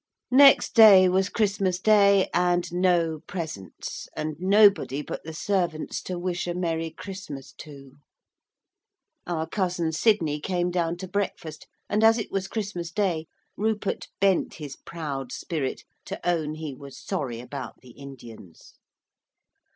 [0.33, 6.47] Next day was Christmas Day, and no presents, and nobody but the servants to wish
[6.47, 7.97] a Merry Christmas to.
[9.27, 14.55] Our cousin Sidney came down to breakfast, and as it was Christmas Day Rupert bent
[14.55, 18.79] his proud spirit to own he was sorry about the Indians.